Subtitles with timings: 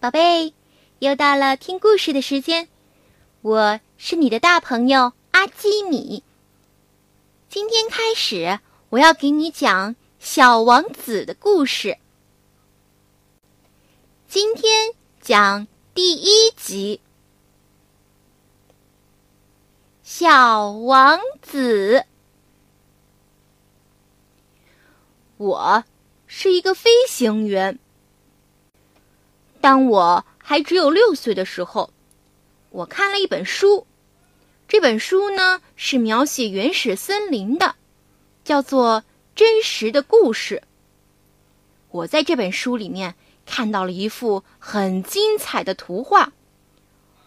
[0.00, 0.54] 宝贝，
[1.00, 2.68] 又到了听故事的时间，
[3.40, 6.22] 我是你的大朋友阿基米。
[7.48, 11.98] 今天开始，我要给你讲《小王子》的故事。
[14.28, 17.00] 今天讲第一集，
[20.04, 21.98] 《小王子》。
[25.38, 25.82] 我
[26.28, 27.80] 是一个飞行员。
[29.60, 31.90] 当我还只有六岁的时候，
[32.70, 33.86] 我看了一本书。
[34.68, 37.74] 这本书呢是描写原始森林的，
[38.44, 39.02] 叫做
[39.34, 40.62] 《真实的故事》。
[41.90, 43.14] 我在这本书里面
[43.46, 46.32] 看到了一幅很精彩的图画，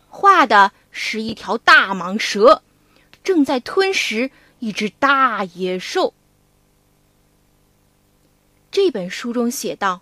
[0.08, 2.61] 画的是一条大蟒蛇
[3.23, 6.13] 正在吞食一只大野兽。
[8.70, 10.02] 这本书中写道。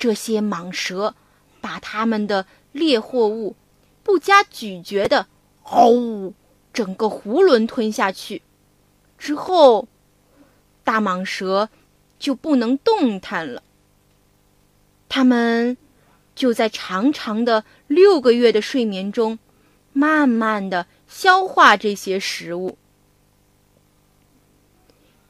[0.00, 1.14] 这些蟒蛇
[1.60, 3.54] 把它们的猎获物
[4.02, 5.26] 不加咀嚼的，
[5.62, 6.32] 嗷，
[6.72, 8.40] 整个囫囵吞下去。
[9.18, 9.86] 之后，
[10.84, 11.68] 大蟒蛇
[12.18, 13.62] 就不能动弹了。
[15.10, 15.76] 它们
[16.34, 19.38] 就在长长的六个月的睡眠中，
[19.92, 22.78] 慢慢的消化这些食物。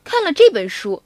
[0.05, 1.03] 看了这本书，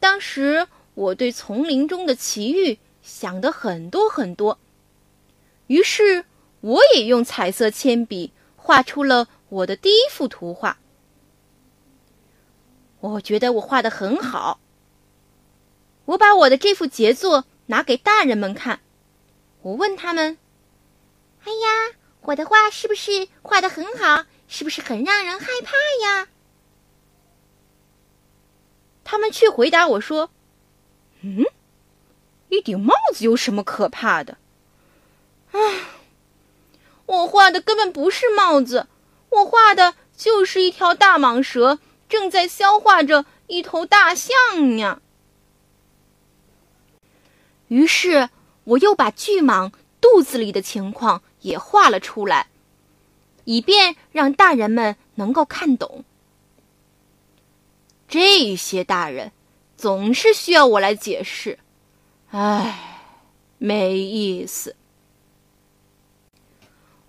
[0.00, 0.66] 当时。
[0.98, 4.58] 我对丛林中的奇遇想的很多很多，
[5.68, 6.24] 于是
[6.60, 10.80] 我也用彩色铅笔画出了我的第一幅图画。
[12.98, 14.58] 我觉得我画的很好。
[16.06, 18.80] 我把我的这幅杰作拿给大人们看，
[19.62, 20.36] 我问他们
[21.46, 24.24] ：“哎呀，我的画是不是画的很好？
[24.48, 26.26] 是不是很让人害怕呀？”
[29.04, 30.30] 他们却回答我说。
[31.22, 31.44] 嗯，
[32.48, 34.38] 一顶帽子有什么可怕的？
[35.50, 35.58] 唉，
[37.06, 38.86] 我画的根本不是帽子，
[39.30, 45.00] 我画的就是一条大蟒蛇正在消化着一头大象呀。
[47.66, 48.30] 于是，
[48.64, 52.48] 我又把巨蟒肚子里的情况也画了出来，
[53.44, 56.04] 以便让大人们能够看懂。
[58.06, 59.32] 这些大人。
[59.78, 61.56] 总是需要我来解释，
[62.30, 63.00] 唉，
[63.58, 64.74] 没意思。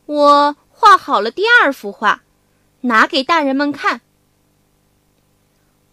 [0.06, 2.22] 我画好了第二幅画，
[2.82, 4.02] 拿给大人们看。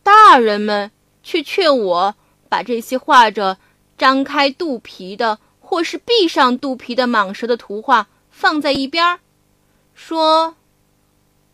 [0.02, 0.90] 大人们
[1.22, 2.14] 却劝我
[2.50, 3.56] 把这些画着
[3.96, 9.20] 张开肚皮的或是闭上肚皮的蟒蛇的图画放在一边儿，
[9.94, 10.54] 说：“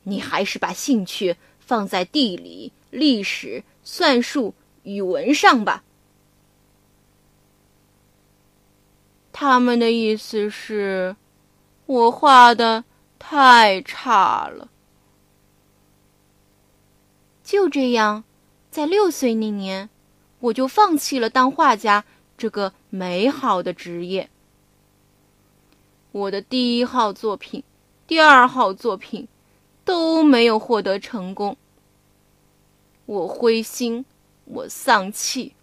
[0.03, 5.84] 你还是把兴趣放在地理、历史、算术。”语文上吧，
[9.32, 11.16] 他们的意思是，
[11.87, 12.84] 我画的
[13.19, 14.69] 太差了。
[17.44, 18.25] 就这样，
[18.70, 19.91] 在六岁那年，
[20.41, 22.04] 我就放弃了当画家
[22.37, 24.31] 这个美好的职业。
[26.12, 27.62] 我的第一号作品、
[28.06, 29.28] 第二号作品
[29.84, 31.56] 都没有获得成功，
[33.06, 34.04] 我灰心。
[34.45, 35.55] 我丧气。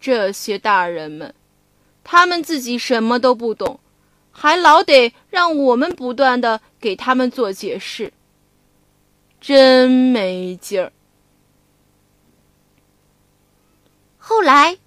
[0.00, 1.34] 这些大人们，
[2.04, 3.80] 他们自己什么都不懂，
[4.30, 8.12] 还老得让我们不断的给他们做解释，
[9.40, 10.92] 真没劲儿。
[14.18, 14.78] 后来，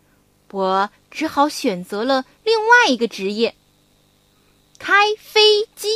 [0.51, 3.55] 我只好选择了另外一个职业——
[4.79, 5.89] 开飞机。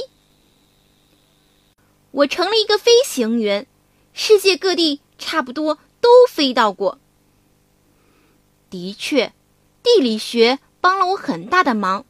[2.11, 3.67] 我成了一个飞行员，
[4.13, 5.77] 世界各地差不多。
[6.35, 6.99] 飞到过。
[8.69, 9.31] 的确，
[9.81, 12.05] 地理学帮了我很大的忙，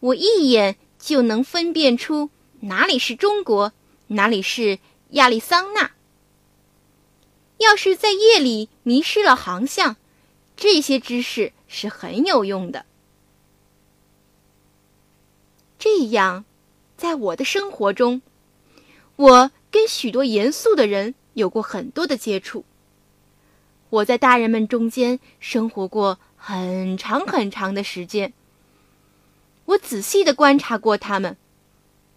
[0.00, 3.72] 我一眼就能分辨出哪里是中国，
[4.08, 5.92] 哪里是亚利桑那。
[7.58, 9.94] 要是在夜里迷失了航向，
[10.56, 12.86] 这些知识是很有用的。
[15.78, 16.44] 这样，
[16.96, 18.20] 在我的生活中，
[19.14, 22.64] 我跟许多严肃的人有过很多的接触。
[23.90, 28.32] 我在大人们中间生活过很长很长的时间。
[29.64, 31.36] 我仔细的观察过他们，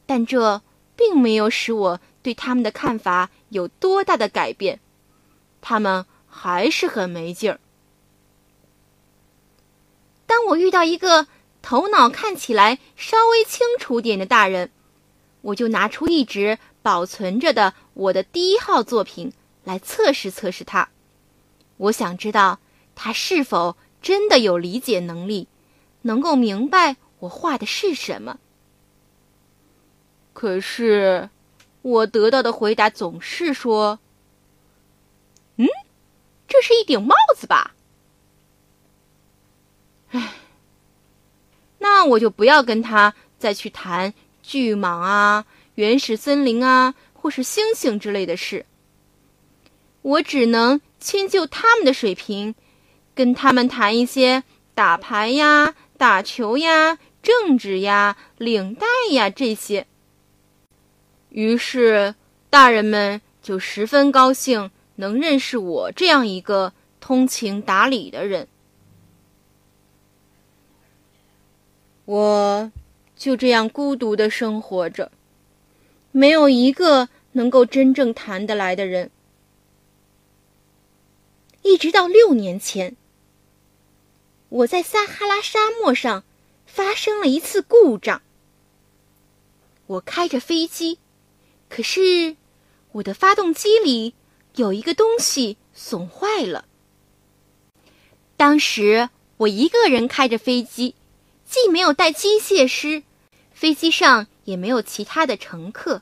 [0.05, 0.61] 但这
[0.95, 4.79] 并没有使我对他们的看法有多大的改变。
[5.61, 7.59] 他们还是很没劲儿。
[10.25, 11.27] 当我遇到一个
[11.61, 14.71] 头脑看起来稍微清楚点的大人，
[15.41, 19.33] 我就拿出一直保存着的我的第一号作品
[19.63, 20.89] 来测试测试他。
[21.81, 22.59] 我想知道
[22.93, 25.47] 他是否真的有理解能力，
[26.03, 28.37] 能够明白我画的是什么。
[30.31, 31.29] 可是，
[31.81, 33.99] 我得到的回答总是说
[35.57, 35.65] ：“嗯，
[36.47, 37.73] 这是一顶帽子吧？”
[40.11, 40.33] 唉，
[41.79, 44.13] 那我就不要跟他再去谈
[44.43, 48.67] 巨蟒啊、原始森林啊，或是星星之类的事。
[50.03, 52.53] 我只能迁就他们的水平，
[53.15, 54.43] 跟他们谈一些
[54.75, 59.87] 打牌呀、打球呀、政治呀、领带呀这些。
[61.29, 62.13] 于是，
[62.49, 68.47] 大人们就十分高兴能认识我这样一个通情达理的人。
[72.05, 72.71] 我
[73.15, 75.11] 就这样孤独的生活着，
[76.11, 79.09] 没有一个能够真正谈得来的人。
[81.63, 82.95] 一直到六年前，
[84.49, 86.23] 我在撒哈拉沙漠上
[86.65, 88.21] 发生了一次故障。
[89.87, 90.99] 我开着飞机。
[91.69, 92.35] 可是，
[92.91, 94.13] 我的发动机里
[94.55, 96.65] 有一个东西损坏了。
[98.35, 100.95] 当时我一个人开着飞机，
[101.45, 103.03] 既没有带机械师，
[103.53, 106.01] 飞机上也没有其他的乘客。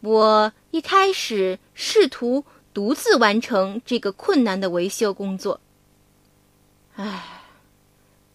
[0.00, 2.44] 我一开始试图
[2.76, 5.62] 独自完成这个困难的维修工作。
[6.96, 7.24] 唉，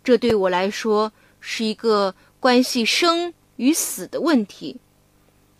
[0.03, 4.77] 这对我来说是一个关系生与死的问题。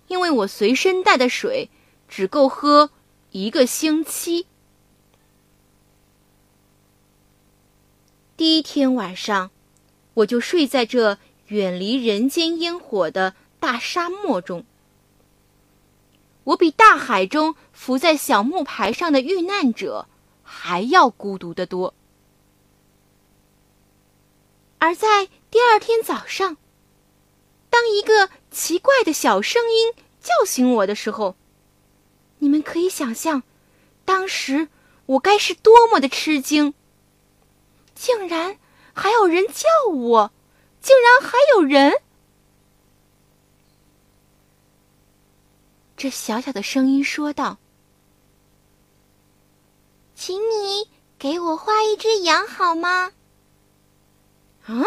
[0.08, 1.70] 因为我随身带的水
[2.10, 2.90] 只够喝
[3.30, 4.48] 一个星期。
[8.36, 9.52] 第一天晚上，
[10.16, 14.66] 我就睡在这远离人间烟火的大沙漠中。
[16.44, 20.08] 我比大海中浮在小木牌上的遇难者
[20.42, 21.94] 还要孤独得多。
[24.80, 26.58] 而在第二天早上，
[27.70, 31.36] 当一个奇怪的小声音叫醒我的时候，
[32.40, 33.44] 你们可以想象，
[34.04, 34.70] 当时
[35.06, 36.74] 我该是多么的吃惊。
[37.94, 38.58] 竟然
[38.94, 40.32] 还有人叫我，
[40.82, 42.02] 竟然还有人！
[46.02, 47.60] 这小小的声音说道
[50.18, 50.90] ：“请你
[51.20, 53.12] 给我画一只羊好吗？”
[54.66, 54.82] 啊？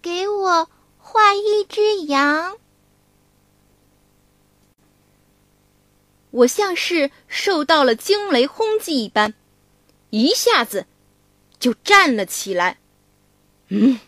[0.00, 2.56] 给我画一只羊。
[6.30, 9.34] 我像是受到了惊雷轰击一般，
[10.08, 10.86] 一下子
[11.58, 12.78] 就站了起来。
[13.68, 14.00] 嗯，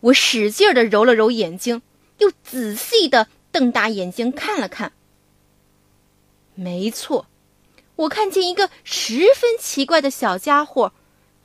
[0.00, 1.80] 我使劲的揉了揉眼睛，
[2.18, 4.92] 又仔细的瞪大眼睛看了看。
[6.54, 7.26] 没错，
[7.96, 10.92] 我看见一个十分奇怪的小家伙，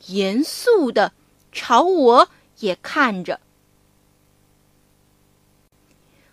[0.07, 1.13] 严肃的
[1.51, 2.29] 朝我
[2.59, 3.39] 也看着。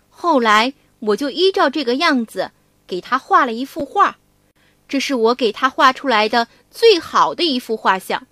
[0.09, 2.51] 后来，我就依照这个样子
[2.87, 4.17] 给他画了一幅画，
[4.87, 8.27] 这是我给他画出来的最好的一幅画像。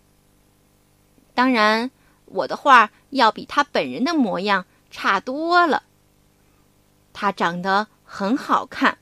[1.33, 1.91] 当然，
[2.25, 5.83] 我的画要比他本人的模样差多了。
[7.13, 8.97] 他长得很好看，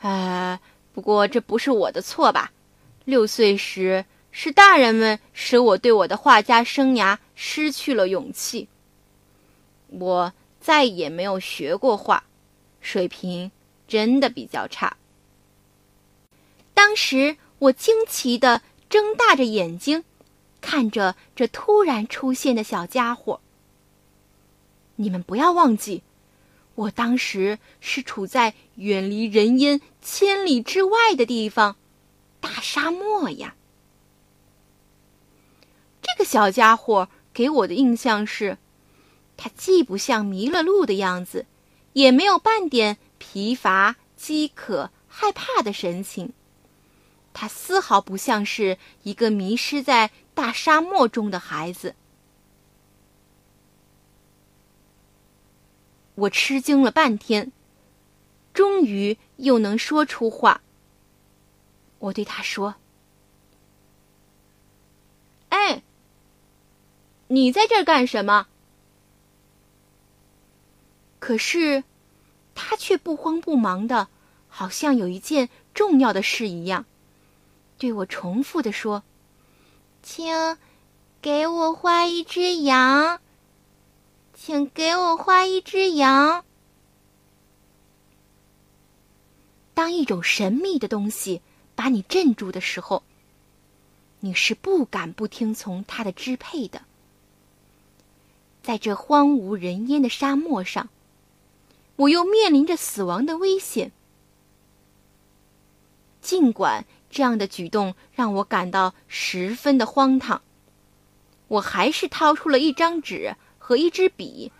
[0.00, 0.60] 哎，
[0.92, 2.52] 不过这不是我的错吧？
[3.04, 8.68] 六岁时是大人们使我对我的画家生涯失去了勇气。
[9.88, 10.32] 我。
[10.60, 12.24] 再也没有学过画，
[12.82, 13.50] 水平
[13.86, 14.98] 真的比较差。
[16.74, 18.60] 当时我惊奇的
[18.90, 20.04] 睁大着眼睛，
[20.60, 23.40] 看着这突然出现的小家伙。
[25.00, 26.02] 你们不要忘记，
[26.74, 31.76] 我当时是处在远离人烟千里之外的地方，
[32.40, 33.54] 大沙漠呀。
[36.02, 38.58] 这个小家伙给我的印象是。
[39.40, 41.46] 他既不像迷了路的样子，
[41.92, 46.32] 也没有半点疲乏、饥渴、害怕的神情。
[47.32, 51.94] 他丝毫不像是一个迷失在大沙漠中的孩子。
[56.18, 57.52] 我吃惊了半天，
[58.52, 60.60] 终于又能说出话。
[62.00, 62.74] 我对他说
[65.50, 65.82] ：“哎，
[67.28, 68.48] 你在这儿干什么？”
[71.20, 71.84] 可是，
[72.54, 74.08] 他却不慌不忙的，
[74.48, 76.84] 好像有一件重要的事一样，
[77.78, 79.04] 对我重复的说
[80.02, 80.56] ：“请
[81.22, 83.20] 给我画一只羊，
[84.40, 86.44] 请给我画一只羊。”
[89.74, 91.42] 当一种神秘的东西
[91.74, 93.02] 把你镇住的时候，
[94.20, 96.82] 你是不敢不听从它的支配的。
[98.62, 100.88] 在这荒无人烟的沙漠上，
[101.96, 103.90] 我又面临着死亡的危险。
[106.20, 110.42] 尽管这样的举动让我感到十分的荒唐，
[111.48, 113.34] 我还是掏出了一张纸
[113.68, 114.50] 和一支笔。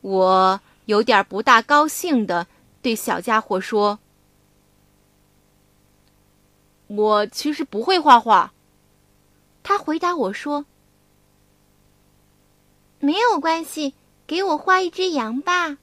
[0.00, 2.48] 我有点不大高兴的
[2.82, 4.00] 对小家伙说
[6.90, 8.52] ：“我其实不会画画。”
[9.62, 10.66] 他回答我说
[12.98, 13.94] ：“没有关系，
[14.26, 15.78] 给我画一只羊吧。”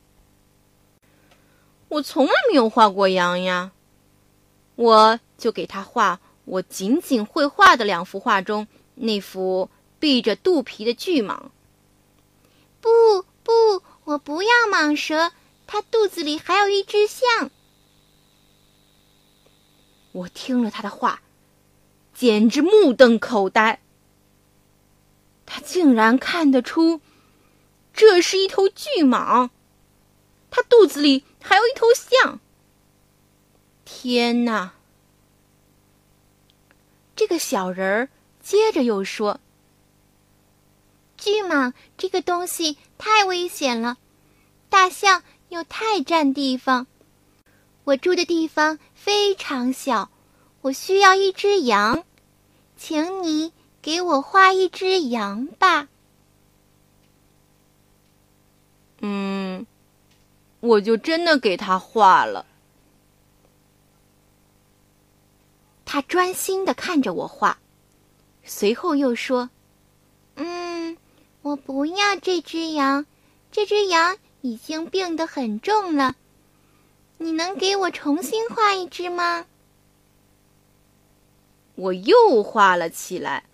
[1.87, 3.71] 我从来没有画过羊呀。
[4.75, 11.49] 我就给他画我仅仅会画的两幅画中那幅闭着肚皮的巨蟒。
[12.81, 12.89] 不
[13.43, 15.31] 不，我不要蟒蛇，
[15.67, 17.51] 它肚子里还有一只象。
[20.11, 21.21] 我听了他的话，
[22.13, 23.81] 简直目瞪口呆。
[25.45, 27.01] 他竟然看得出，
[27.93, 29.49] 这是一头巨蟒，
[30.51, 32.39] 它肚子里还有一头象。
[33.83, 34.73] 天哪！
[37.15, 39.39] 这个小人儿接着又说
[41.19, 43.97] ：“巨蟒这个东西太危险了，
[44.69, 46.87] 大象又太占地方。
[47.83, 50.09] 我住的地方非常小，
[50.61, 52.03] 我需要一只羊，
[52.77, 55.89] 请你给我画一只羊吧。”
[59.01, 59.65] 嗯，
[60.61, 62.45] 我就真的给他画了。
[65.85, 67.57] 他专心的看着我画，
[68.43, 69.58] 随后又说：“嗯，
[71.41, 73.05] 我不要这只羊，
[73.51, 76.15] 这只羊已经病得很重了。
[77.17, 79.45] 你能给我重新画一只吗？”
[81.75, 83.45] 我又画了起来。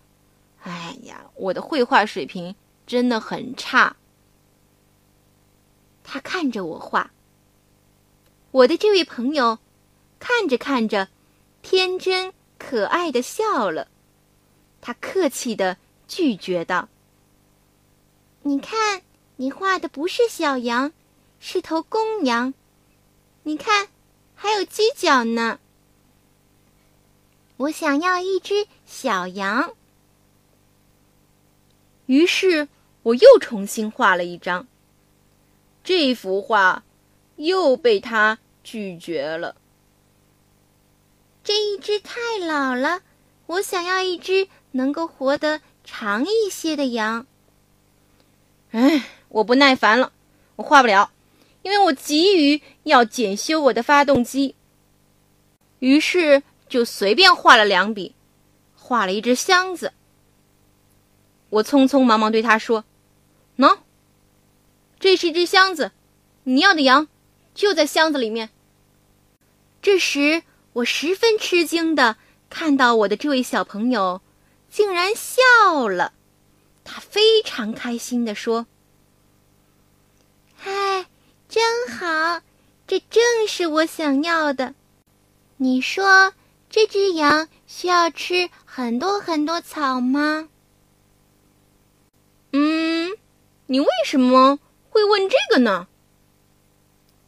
[0.63, 2.55] 哎呀，我的绘画水平
[2.87, 3.95] 真的很差。
[6.03, 7.11] 他看着我画，
[8.51, 9.59] 我的这位朋友
[10.19, 11.07] 看着看着。
[11.61, 13.87] 天真可爱的笑了，
[14.81, 15.77] 他客气的
[16.07, 16.87] 拒绝道
[18.47, 19.01] ：“你看，
[19.37, 20.93] 你画的不是小羊，
[21.39, 22.53] 是头公羊。
[23.41, 23.87] 你看，
[24.35, 25.59] 还有犄角呢。
[27.57, 29.73] 我想要一只小羊。”
[32.05, 32.67] 于是，
[33.01, 34.67] 我又重新画了一张。
[35.83, 36.83] 这幅画
[37.37, 39.55] 又被他拒绝了。
[41.43, 43.01] 这一只太老了，
[43.47, 47.25] 我想要一只能够活得长一些的羊。
[48.75, 50.11] 哎，我不耐烦了，
[50.57, 51.09] 我画不了，
[51.61, 54.53] 因为我急于要检修我的发动机。
[55.79, 58.13] 于是就随便画了两笔，
[58.75, 59.93] 画了一只箱子。
[61.51, 62.83] 我匆匆忙忙对他说
[63.57, 63.77] ：“喏，
[64.99, 65.93] 这是一只箱子，
[66.43, 67.07] 你要的羊
[67.53, 68.49] 就在箱子里面。”
[69.81, 70.43] 这时。
[70.75, 72.17] 我十分吃惊的
[72.49, 74.21] 看到我的这位小朋友，
[74.69, 76.11] 竟然笑了。
[76.85, 78.65] 他非常开心地说
[80.55, 81.05] ：“嗨，
[81.49, 82.41] 真好，
[82.87, 84.73] 这正是我想要的。
[85.57, 86.33] 你说
[86.69, 90.47] 这只羊需要吃很多很多草吗？”
[92.53, 93.11] 嗯，
[93.65, 95.87] 你为什么会问这个呢？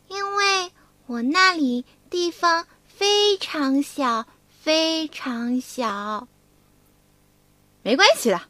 [0.07, 0.71] 因为
[1.07, 2.65] 我那里地方。
[2.97, 4.25] 非常小，
[4.63, 6.27] 非常小。
[7.83, 8.41] 没关系的，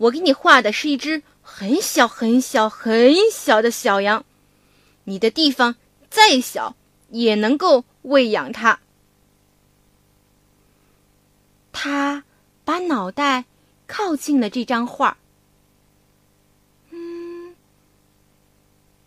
[0.00, 4.24] 我给你画的是一只很小、很小、很小的小羊，
[5.04, 5.76] 你的地方
[6.08, 6.74] 再小
[7.10, 8.80] 也能够喂养它。
[11.70, 12.24] 他
[12.64, 13.44] 把脑袋
[13.86, 15.18] 靠近了这张画。
[16.88, 17.54] 嗯，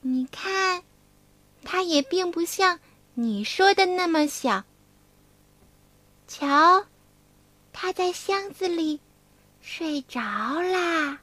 [0.02, 0.84] 你看，
[1.64, 2.80] 它也并不像。
[3.16, 4.64] 你说的那么小，
[6.28, 6.86] 瞧，
[7.72, 9.00] 它在箱子里
[9.64, 11.22] 睡着啦。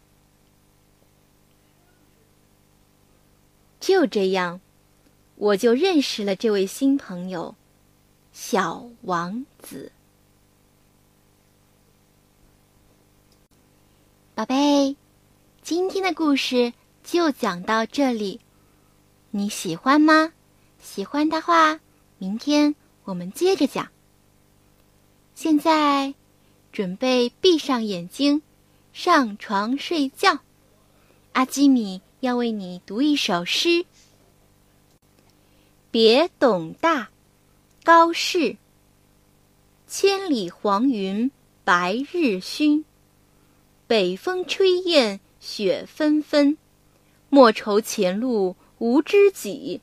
[3.79, 4.61] 就这样，
[5.37, 7.55] 我就认识了这位新朋友——
[8.33, 9.93] 小王子。
[14.35, 14.97] 宝贝，
[15.63, 16.73] 今天的故事
[17.05, 18.41] 就讲到这里，
[19.31, 20.33] 你喜欢吗？
[20.81, 21.79] 喜欢的话，
[22.17, 23.87] 明天我们接着讲。
[25.35, 26.15] 现在，
[26.73, 28.43] 准备闭上眼睛，
[28.93, 30.41] 上床睡觉。
[31.33, 33.85] 阿基米要为你读一首诗：
[35.91, 37.11] 别董大，
[37.83, 38.57] 高适。
[39.87, 41.31] 千里黄云
[41.65, 42.85] 白日曛。
[43.87, 46.57] 北风吹雁雪纷纷，
[47.29, 49.81] 莫愁前路无知己，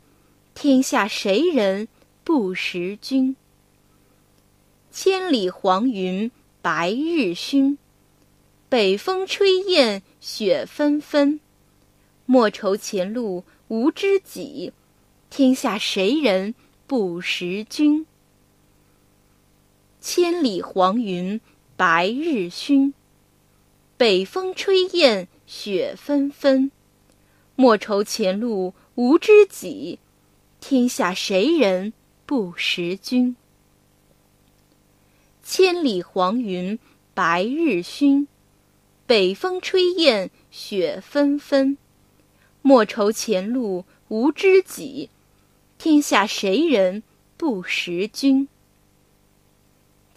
[0.55, 1.89] 天下谁人
[2.23, 3.35] 不识君。
[4.91, 7.77] 千里黄云白日曛，
[8.67, 11.39] 北风吹雁雪纷纷，
[12.25, 14.73] 莫愁前路无知己，
[15.29, 16.53] 天下谁人
[16.85, 18.05] 不识君。
[20.01, 21.39] 千里黄云
[21.75, 22.93] 白日曛，
[23.95, 26.71] 北风吹雁雪纷纷，
[27.55, 29.99] 莫愁前路无知己，
[30.59, 31.93] 天下谁人
[32.25, 33.35] 不识君。
[35.49, 36.77] 千里黄云
[37.13, 38.27] 白日曛，
[39.05, 41.77] 北风吹雁雪纷纷，
[42.61, 45.09] 莫愁前路无知己，
[45.77, 47.01] 天下谁人
[47.37, 48.49] 不识君。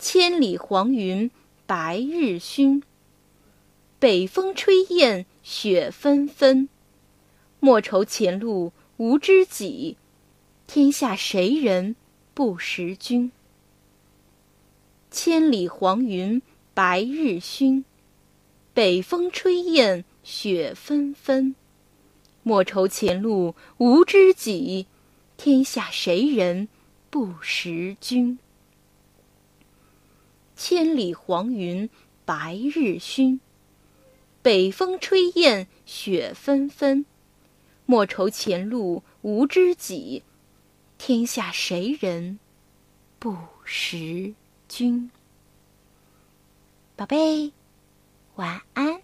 [0.01, 1.31] 千里黄云
[1.65, 2.83] 白日曛，
[4.01, 6.69] 北风吹雁雪纷纷，
[7.61, 9.97] 莫愁前路无知己，
[10.67, 11.95] 天下谁人
[12.35, 13.31] 不识君。
[15.11, 16.41] 千里黄云
[16.73, 17.83] 白日曛，
[18.73, 21.57] 北风吹雁雪纷纷，
[22.45, 24.87] 莫愁前路无知己，
[25.37, 26.69] 天下谁人
[27.11, 28.39] 不识君。
[30.55, 31.91] 千里黄云
[32.25, 33.41] 白日曛，
[34.43, 37.05] 北风吹雁雪纷纷，
[37.85, 40.23] 莫愁前路无知己，
[40.99, 42.39] 天下谁人
[43.19, 44.35] 不识
[44.71, 45.11] 君。
[46.95, 47.53] 宝贝，
[48.37, 49.03] 晚安。